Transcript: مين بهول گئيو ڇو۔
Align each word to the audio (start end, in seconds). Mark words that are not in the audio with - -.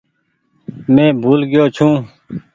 مين 0.93 1.09
بهول 1.21 1.41
گئيو 1.51 1.65
ڇو۔ 1.75 1.87